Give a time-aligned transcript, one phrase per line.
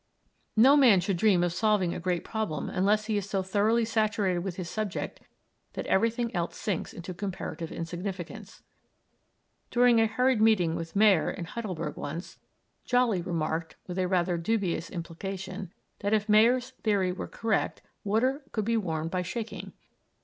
[0.57, 4.39] No man should dream of solving a great problem unless he is so thoroughly saturated
[4.39, 5.19] with his subject
[5.73, 8.63] that everything else sinks into comparative insignificance.
[9.69, 12.39] During a hurried meeting with Mayer in Heidelberg once,
[12.83, 18.65] Jolly remarked, with a rather dubious implication, that if Mayer's theory were correct water could
[18.65, 19.71] be warmed by shaking.